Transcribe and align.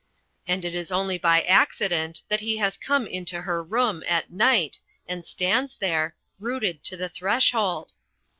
And 0.47 0.65
it 0.65 0.73
is 0.73 0.91
only 0.91 1.19
by 1.19 1.43
accident 1.43 2.23
that 2.27 2.39
he 2.39 2.57
has 2.57 2.75
come 2.75 3.05
into 3.05 3.41
her 3.43 3.63
room, 3.63 4.01
at 4.07 4.31
night, 4.31 4.79
and 5.07 5.27
stands 5.27 5.77
there 5.77 6.15
rooted 6.39 6.83
to 6.85 6.97
the 6.97 7.07
threshold. 7.07 7.91